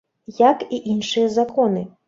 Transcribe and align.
Як 0.37 0.65
і 0.77 0.81
іншыя 0.95 1.27
законы. 1.37 1.89